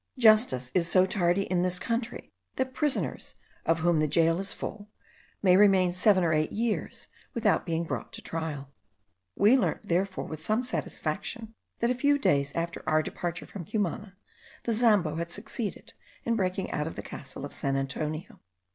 [0.17, 3.35] Justice is so tardy in this country, that prisoners,
[3.67, 4.89] of whom the jail is full,
[5.43, 8.71] may remain seven or eight years without being brought to trial;
[9.35, 14.17] we learnt, therefore, with some satisfaction, that a few days after our departure from Cumana,
[14.63, 15.93] the Zambo had succeeded
[16.23, 18.39] in breaking out of the castle of San Antonio.